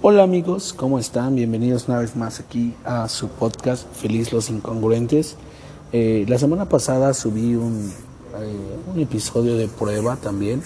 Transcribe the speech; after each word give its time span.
Hola 0.00 0.22
amigos, 0.22 0.74
¿cómo 0.74 1.00
están? 1.00 1.34
Bienvenidos 1.34 1.88
una 1.88 1.98
vez 1.98 2.14
más 2.14 2.38
aquí 2.38 2.72
a 2.84 3.08
su 3.08 3.26
podcast 3.26 3.84
Feliz 3.92 4.32
los 4.32 4.48
Incongruentes. 4.48 5.34
Eh, 5.92 6.24
la 6.28 6.38
semana 6.38 6.68
pasada 6.68 7.12
subí 7.14 7.56
un, 7.56 7.92
eh, 8.40 8.92
un, 8.94 9.00
episodio 9.00 9.56
de 9.56 9.66
prueba 9.66 10.14
también, 10.14 10.62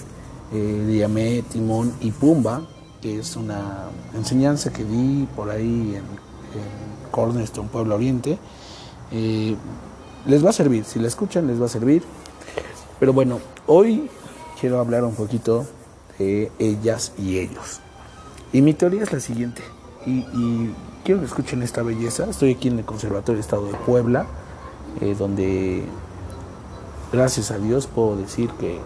eh, 0.53 0.97
llamé 0.99 1.41
Timón 1.51 1.91
y 1.99 2.11
Pumba, 2.11 2.61
que 3.01 3.17
es 3.17 3.35
una 3.35 3.89
enseñanza 4.15 4.71
que 4.71 4.83
di 4.83 5.27
por 5.35 5.49
ahí 5.49 5.95
en, 5.95 5.95
en 5.95 7.09
Cornerstone, 7.09 7.69
Pueblo 7.69 7.95
Oriente. 7.95 8.37
les 10.27 10.45
va 10.45 10.51
a 10.51 10.53
servir, 10.53 10.85
si 10.85 10.99
la 10.99 11.07
escuchan 11.07 11.47
les 11.47 11.59
va 11.59 11.65
a 11.65 11.69
servir. 11.69 12.03
Pero 12.99 13.13
bueno, 13.13 13.39
hoy 13.65 14.11
quiero 14.61 14.79
hablar 14.79 15.03
un 15.03 15.15
poquito 15.15 15.65
de 16.19 16.51
ellas 16.59 17.13
y 17.17 17.39
ellos. 17.39 17.82
Y 18.53 18.61
mi 18.61 18.75
teoría 18.75 19.01
es 19.01 19.11
la 19.11 19.19
siguiente, 19.19 19.63
y, 20.05 20.69
quiero 21.03 21.21
que 21.21 21.25
escuchen 21.25 21.63
esta 21.63 21.81
belleza. 21.81 22.29
Estoy 22.29 22.53
aquí 22.53 22.67
en 22.67 22.77
el 22.77 22.85
Conservatorio 22.85 23.41
Estado 23.41 23.65
de 23.65 23.73
Puebla, 23.73 24.27
eh, 25.01 25.15
donde 25.17 25.83
gracias 27.11 27.49
a 27.49 27.57
Dios 27.57 27.87
puedo 27.87 28.15
decir 28.15 28.51
que 28.51 28.79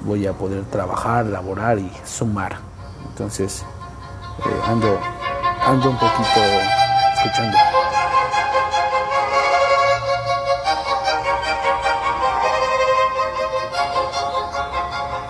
voy 0.00 0.26
a 0.26 0.32
poder 0.32 0.64
trabajar, 0.64 1.26
laborar 1.26 1.78
y 1.78 1.92
sumar. 2.06 2.56
Entonces, 3.10 3.64
eh, 4.38 4.60
ando, 4.66 4.98
ando 5.60 5.90
un 5.90 5.98
poquito 5.98 6.40
escuchando. 7.14 7.58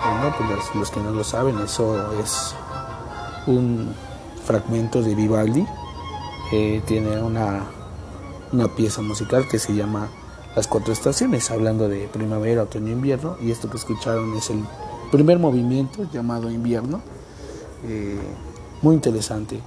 Bueno, 0.05 0.35
pues 0.37 0.73
los 0.73 0.89
que 0.89 1.01
no 1.01 1.11
lo 1.11 1.23
saben, 1.25 1.59
eso 1.59 2.13
es 2.17 2.55
un 3.47 3.93
fragmento 4.45 5.01
de 5.01 5.15
Vivaldi. 5.15 5.65
tiene 6.85 7.21
una, 7.21 7.65
una 8.51 8.67
pieza 8.67 9.01
musical 9.01 9.47
que 9.47 9.59
se 9.59 9.73
llama 9.73 10.09
Las 10.55 10.67
cuatro 10.67 10.93
estaciones, 10.93 11.49
hablando 11.49 11.89
de 11.89 12.07
primavera, 12.07 12.63
otoño, 12.63 12.91
invierno. 12.91 13.37
Y 13.41 13.51
esto 13.51 13.69
que 13.69 13.77
escucharon 13.77 14.35
es 14.35 14.49
el 14.49 14.63
primer 15.11 15.39
movimiento 15.39 16.07
llamado 16.11 16.49
invierno. 16.49 17.01
Eh, 17.87 18.17
muy 18.81 18.95
interesante. 18.95 19.59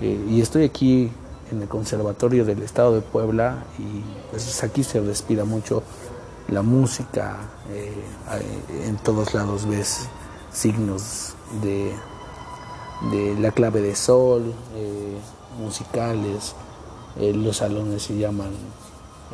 Eh, 0.00 0.26
y 0.28 0.40
estoy 0.40 0.64
aquí 0.64 1.10
en 1.50 1.62
el 1.62 1.68
Conservatorio 1.68 2.44
del 2.44 2.62
Estado 2.62 2.94
de 2.94 3.00
Puebla 3.00 3.64
y 3.78 4.02
pues 4.30 4.62
aquí 4.62 4.84
se 4.84 5.00
respira 5.00 5.44
mucho 5.44 5.82
la 6.48 6.62
música. 6.62 7.36
Eh, 7.70 7.92
en 8.86 8.96
todos 8.96 9.34
lados 9.34 9.66
ves 9.66 10.08
signos 10.52 11.34
de 11.62 11.92
de 13.10 13.34
la 13.38 13.52
clave 13.52 13.80
de 13.80 13.94
sol, 13.94 14.52
eh, 14.74 15.16
musicales, 15.58 16.54
eh, 17.18 17.32
los 17.32 17.58
salones 17.58 18.02
se 18.02 18.18
llaman 18.18 18.50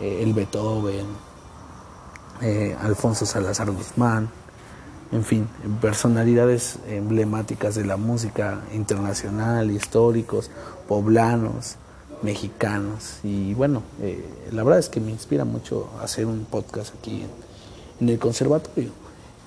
eh, 0.01 0.21
el 0.23 0.33
Beethoven, 0.35 1.07
Alfonso 2.83 3.25
Salazar 3.25 3.71
Guzmán, 3.71 4.29
en 5.13 5.25
fin, 5.25 5.49
personalidades 5.81 6.79
emblemáticas 6.89 7.75
de 7.75 7.87
la 7.87 7.97
música 7.97 8.61
internacional, 8.75 9.71
históricos, 9.71 10.51
poblanos, 10.87 11.77
mexicanos. 12.21 13.21
Y 13.23 13.55
bueno, 13.55 13.83
la 14.53 14.63
verdad 14.63 14.79
es 14.79 14.91
que 14.91 15.01
me 15.01 15.11
inspira 15.11 15.47
mucho 15.47 15.89
hacer 16.03 16.27
un 16.27 16.45
podcast 16.45 16.95
aquí 16.97 17.25
en 17.99 18.09
el 18.11 18.19
conservatorio. 18.19 19.04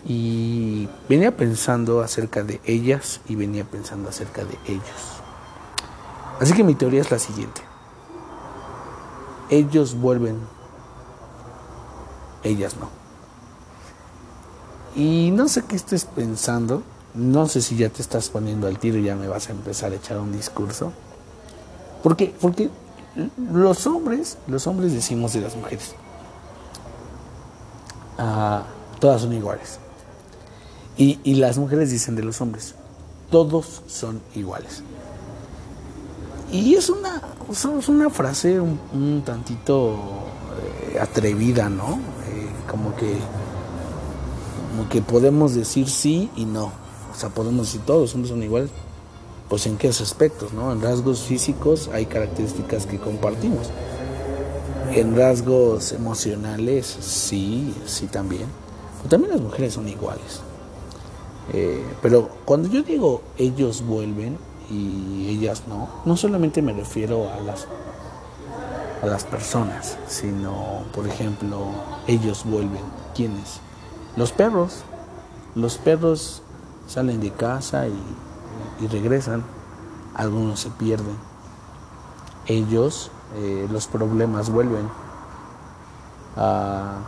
Y 0.09 0.87
venía 1.09 1.35
pensando 1.35 1.99
acerca 2.01 2.43
de 2.43 2.61
ellas 2.65 3.19
y 3.27 3.35
venía 3.35 3.65
pensando 3.65 4.07
acerca 4.07 4.45
de 4.45 4.57
ellos. 4.65 5.21
Así 6.39 6.53
que 6.53 6.63
mi 6.63 6.75
teoría 6.75 7.01
es 7.01 7.11
la 7.11 7.19
siguiente. 7.19 7.61
Ellos 9.49 9.95
vuelven, 9.95 10.39
ellas 12.43 12.75
no. 12.79 12.89
Y 14.95 15.31
no 15.31 15.47
sé 15.47 15.63
qué 15.65 15.75
estés 15.75 16.05
pensando, 16.05 16.83
no 17.13 17.47
sé 17.47 17.61
si 17.61 17.75
ya 17.75 17.89
te 17.89 18.01
estás 18.01 18.29
poniendo 18.29 18.67
al 18.67 18.79
tiro 18.79 18.97
y 18.97 19.03
ya 19.03 19.15
me 19.15 19.27
vas 19.27 19.49
a 19.49 19.51
empezar 19.51 19.91
a 19.91 19.95
echar 19.95 20.19
un 20.19 20.31
discurso. 20.31 20.93
Porque, 22.01 22.33
porque 22.39 22.69
los 23.51 23.87
hombres, 23.87 24.37
los 24.47 24.67
hombres 24.67 24.93
decimos 24.93 25.33
de 25.33 25.41
las 25.41 25.55
mujeres, 25.55 25.95
ah, 28.17 28.63
todas 28.99 29.21
son 29.21 29.33
iguales. 29.33 29.79
Y, 30.97 31.35
las 31.35 31.59
mujeres 31.59 31.91
dicen 31.91 32.15
de 32.15 32.23
los 32.23 32.41
hombres, 32.41 32.73
todos 33.29 33.83
son 33.87 34.19
iguales. 34.33 34.81
Y 36.51 36.73
es 36.73 36.89
una, 36.89 37.21
es 37.51 37.87
una 37.87 38.09
frase 38.09 38.59
un, 38.59 39.21
tantito 39.23 39.93
eh, 40.93 40.99
atrevida, 40.99 41.69
¿no? 41.69 41.99
Eh, 42.29 42.49
como 42.67 42.95
que 42.95 43.15
como 44.77 44.89
que 44.89 45.01
podemos 45.01 45.55
decir 45.55 45.89
sí 45.89 46.29
y 46.35 46.45
no. 46.45 46.65
O 47.11 47.19
sea, 47.19 47.29
podemos 47.29 47.65
decir 47.65 47.81
todos 47.81 48.01
los 48.01 48.13
hombres 48.13 48.29
son 48.29 48.43
iguales. 48.43 48.69
Pues 49.49 49.65
en 49.65 49.77
qué 49.77 49.87
aspectos, 49.87 50.53
¿no? 50.53 50.71
En 50.71 50.81
rasgos 50.81 51.23
físicos 51.23 51.89
hay 51.93 52.05
características 52.05 52.85
que 52.85 52.99
compartimos. 52.99 53.71
En 54.93 55.15
rasgos 55.15 55.93
emocionales, 55.93 56.85
sí, 57.01 57.73
sí 57.85 58.05
también. 58.05 58.45
Pero 58.97 59.09
también 59.09 59.31
las 59.31 59.41
mujeres 59.41 59.73
son 59.73 59.87
iguales. 59.89 60.41
Eh, 61.53 61.83
pero 62.01 62.29
cuando 62.43 62.67
yo 62.67 62.83
digo 62.83 63.21
ellos 63.37 63.81
vuelven 63.85 64.37
y 64.69 65.29
ellas 65.29 65.63
no, 65.67 65.87
no 66.03 66.17
solamente 66.17 66.61
me 66.61 66.73
refiero 66.73 67.31
a 67.31 67.39
las, 67.39 67.67
a 69.01 69.05
las 69.05 69.23
personas, 69.23 69.97
sino, 70.07 70.83
por 70.93 71.07
ejemplo, 71.07 71.67
ellos 72.07 72.43
vuelven. 72.45 72.81
¿Quiénes? 73.15 73.61
Los 74.15 74.31
perros. 74.31 74.83
Los 75.55 75.77
perros 75.77 76.43
salen 76.87 77.19
de 77.21 77.31
casa 77.31 77.87
y, 77.87 78.87
regresan. 78.87 79.43
Algunos 80.13 80.59
se 80.59 80.69
pierden. 80.71 81.15
Ellos, 82.47 83.11
eh, 83.35 83.67
los 83.71 83.87
problemas 83.87 84.49
vuelven. 84.49 84.89
a 86.35 86.99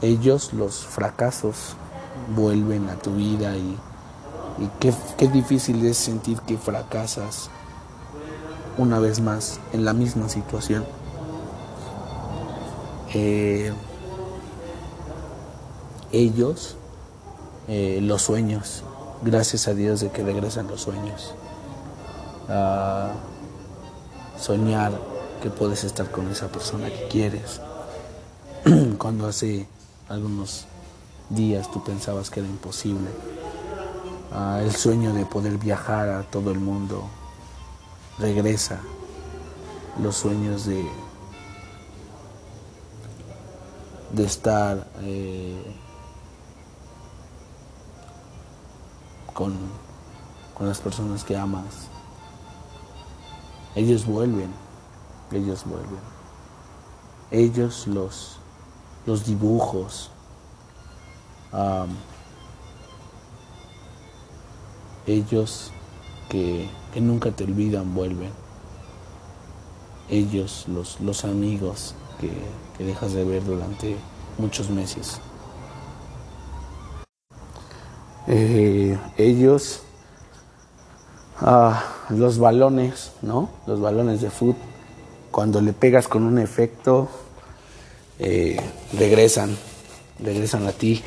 ellos, 0.00 0.54
los 0.54 0.86
fracasos 0.86 1.76
vuelven 2.34 2.88
a 2.88 2.96
tu 2.96 3.14
vida 3.14 3.56
y, 3.56 3.76
qué, 4.78 5.28
difícil 5.28 5.84
es 5.86 5.96
sentir 5.96 6.40
que 6.40 6.58
fracasas 6.58 7.50
una 8.78 8.98
vez 8.98 9.20
más 9.20 9.60
en 9.72 9.84
la 9.84 9.92
misma 9.92 10.28
situación. 10.28 10.84
Eh, 13.14 13.72
ellos, 16.12 16.76
eh, 17.68 18.00
los 18.02 18.22
sueños, 18.22 18.82
gracias 19.22 19.68
a 19.68 19.74
Dios 19.74 20.00
de 20.00 20.10
que 20.10 20.22
regresan 20.22 20.68
los 20.68 20.82
sueños. 20.82 21.34
a 22.48 23.12
soñar 24.38 24.92
que 25.42 25.50
puedes 25.50 25.84
estar 25.84 26.10
con 26.10 26.30
esa 26.30 26.48
persona 26.48 26.88
que 26.88 27.08
quieres. 27.08 27.60
Cuando 28.98 29.26
hace 29.26 29.66
algunos 30.08 30.66
días 31.30 31.70
tú 31.70 31.82
pensabas 31.82 32.30
que 32.30 32.40
era 32.40 32.48
imposible. 32.48 33.10
Ah, 34.32 34.60
el 34.62 34.74
sueño 34.74 35.12
de 35.14 35.24
poder 35.24 35.58
viajar 35.58 36.08
a 36.08 36.22
todo 36.22 36.50
el 36.50 36.60
mundo 36.60 37.04
regresa. 38.18 38.80
Los 40.00 40.16
sueños 40.16 40.66
de, 40.66 40.88
de 44.12 44.24
estar 44.24 44.86
eh, 45.02 45.74
con, 49.32 49.56
con 50.54 50.68
las 50.68 50.80
personas 50.80 51.24
que 51.24 51.36
amas. 51.36 51.88
Ellos 53.74 54.06
vuelven, 54.06 54.52
ellos 55.32 55.64
vuelven. 55.64 56.00
Ellos 57.30 57.86
los, 57.86 58.38
los 59.06 59.24
dibujos, 59.24 60.10
ellos 65.06 65.72
que, 66.28 66.68
nunca 67.00 67.30
te 67.30 67.44
olvidan 67.44 67.94
vuelven. 67.94 68.30
Ellos, 70.08 70.64
los, 70.68 71.00
los 71.00 71.24
amigos 71.24 71.94
que, 72.20 72.84
dejas 72.84 73.12
de 73.12 73.24
ver 73.24 73.44
durante 73.44 73.96
muchos 74.38 74.70
meses. 74.70 75.20
Eh, 78.26 78.98
ellos, 79.18 79.82
ah, 81.40 81.84
los 82.08 82.38
balones, 82.38 83.12
¿no? 83.22 83.50
Los 83.66 83.80
balones 83.80 84.20
de 84.20 84.30
fútbol, 84.30 84.56
cuando 85.30 85.60
le 85.60 85.72
pegas 85.72 86.08
con 86.08 86.22
un 86.22 86.38
efecto, 86.38 87.08
eh, 88.18 88.60
regresan, 88.98 89.56
regresan 90.18 90.66
a 90.66 90.72
ti. 90.72 91.02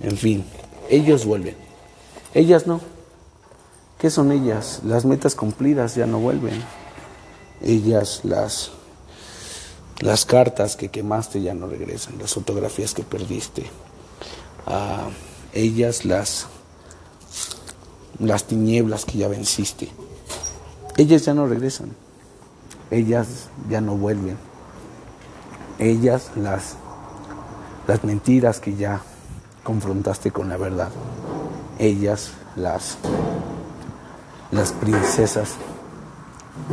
En 0.00 0.16
fin, 0.16 0.44
ellos 0.88 1.24
vuelven. 1.24 1.56
Ellas 2.34 2.66
no. 2.66 2.80
¿Qué 3.98 4.10
son 4.10 4.30
ellas? 4.30 4.80
Las 4.84 5.04
metas 5.04 5.34
cumplidas 5.34 5.94
ya 5.94 6.06
no 6.06 6.18
vuelven. 6.18 6.62
Ellas, 7.62 8.20
las, 8.24 8.72
las 10.00 10.26
cartas 10.26 10.76
que 10.76 10.88
quemaste 10.90 11.40
ya 11.40 11.54
no 11.54 11.66
regresan, 11.66 12.18
las 12.18 12.34
fotografías 12.34 12.92
que 12.92 13.02
perdiste. 13.02 13.70
Ah, 14.66 15.08
ellas, 15.54 16.04
las, 16.04 16.46
las 18.18 18.44
tinieblas 18.44 19.06
que 19.06 19.18
ya 19.18 19.28
venciste. 19.28 19.88
Ellas 20.98 21.24
ya 21.24 21.32
no 21.32 21.46
regresan. 21.46 21.96
Ellas 22.90 23.48
ya 23.70 23.80
no 23.80 23.96
vuelven. 23.96 24.36
Ellas, 25.78 26.30
las, 26.36 26.76
las 27.86 28.04
mentiras 28.04 28.60
que 28.60 28.76
ya 28.76 29.02
confrontaste 29.66 30.30
con 30.30 30.48
la 30.48 30.56
verdad. 30.56 30.90
Ellas, 31.80 32.30
las 32.54 32.98
las 34.52 34.70
princesas 34.72 35.54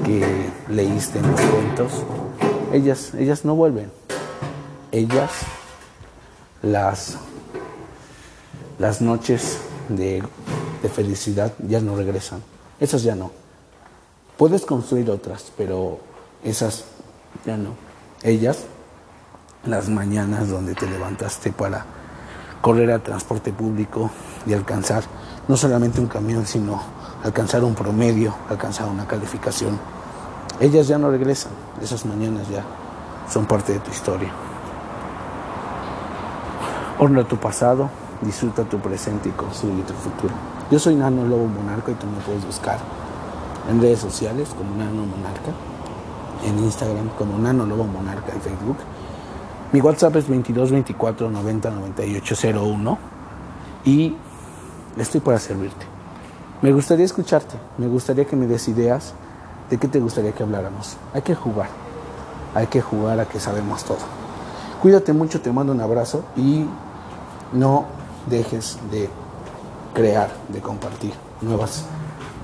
que 0.05 0.51
leíste 0.69 1.17
en 1.17 1.31
los 1.31 1.41
cuentos, 1.41 1.91
ellas, 2.71 3.15
ellas 3.15 3.45
no 3.45 3.55
vuelven. 3.55 3.91
Ellas, 4.91 5.31
las, 6.61 7.17
las 8.77 9.01
noches 9.01 9.57
de, 9.89 10.21
de 10.83 10.89
felicidad 10.89 11.51
ya 11.67 11.79
no 11.79 11.95
regresan. 11.95 12.43
Esas 12.79 13.01
ya 13.01 13.15
no. 13.15 13.31
Puedes 14.37 14.65
construir 14.65 15.09
otras, 15.09 15.51
pero 15.57 15.99
esas 16.43 16.85
ya 17.43 17.57
no. 17.57 17.71
Ellas, 18.21 18.65
las 19.65 19.89
mañanas 19.89 20.49
donde 20.49 20.75
te 20.75 20.85
levantaste 20.85 21.51
para 21.51 22.02
correr 22.63 22.89
al 22.91 23.01
transporte 23.01 23.51
público 23.51 24.09
y 24.45 24.53
alcanzar 24.53 25.03
no 25.49 25.57
solamente 25.57 25.99
un 25.99 26.07
camión, 26.07 26.45
sino 26.45 26.81
alcanzar 27.21 27.61
un 27.61 27.75
promedio, 27.75 28.33
alcanzar 28.49 28.87
una 28.87 29.05
calificación. 29.05 29.77
Ellas 30.61 30.87
ya 30.87 30.97
no 30.97 31.11
regresan, 31.11 31.51
esas 31.81 32.05
mañanas 32.05 32.47
ya 32.47 32.63
son 33.29 33.45
parte 33.47 33.73
de 33.73 33.79
tu 33.79 33.91
historia. 33.91 34.31
Honra 36.99 37.25
tu 37.25 37.35
pasado, 37.35 37.89
disfruta 38.21 38.63
tu 38.63 38.79
presente 38.79 39.27
y 39.27 39.33
construye 39.33 39.83
tu 39.83 39.93
futuro. 39.93 40.33
Yo 40.71 40.79
soy 40.79 40.95
Nano 40.95 41.25
Lobo 41.25 41.47
Monarca 41.47 41.91
y 41.91 41.95
tú 41.95 42.07
me 42.07 42.21
puedes 42.21 42.45
buscar 42.45 42.77
en 43.69 43.81
redes 43.81 43.99
sociales 43.99 44.55
como 44.57 44.73
Nano 44.77 45.05
Monarca, 45.05 45.51
en 46.45 46.59
Instagram 46.59 47.09
como 47.17 47.37
Nano 47.39 47.65
Lobo 47.65 47.83
Monarca 47.83 48.31
y 48.33 48.39
Facebook. 48.39 48.77
Mi 49.73 49.81
WhatsApp 49.81 50.15
es 50.17 50.29
22 50.29 50.69
24 50.69 51.31
90 51.31 51.71
98 51.71 52.35
01 52.61 52.97
y 53.85 54.15
estoy 54.97 55.19
para 55.19 55.39
servirte. 55.39 55.83
Me 56.61 56.71
gustaría 56.71 57.03
escucharte, 57.03 57.55
me 57.79 57.87
gustaría 57.87 58.25
que 58.25 58.35
me 58.35 58.45
des 58.45 58.67
ideas 58.67 59.15
de 59.71 59.79
qué 59.79 59.87
te 59.87 59.99
gustaría 59.99 60.31
que 60.31 60.43
habláramos. 60.43 60.95
Hay 61.11 61.23
que 61.23 61.33
jugar, 61.33 61.69
hay 62.53 62.67
que 62.67 62.81
jugar 62.81 63.19
a 63.19 63.25
que 63.25 63.39
sabemos 63.39 63.83
todo. 63.83 63.97
Cuídate 64.79 65.11
mucho, 65.11 65.41
te 65.41 65.51
mando 65.51 65.73
un 65.73 65.81
abrazo 65.81 66.23
y 66.37 66.65
no 67.51 67.85
dejes 68.27 68.77
de 68.91 69.09
crear, 69.95 70.29
de 70.49 70.61
compartir 70.61 71.13
nuevas, 71.41 71.85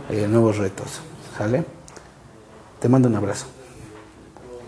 eh, 0.10 0.28
nuevos 0.28 0.58
retos. 0.58 1.00
¿Sale? 1.38 1.64
Te 2.80 2.90
mando 2.90 3.08
un 3.08 3.16
abrazo. 3.16 3.46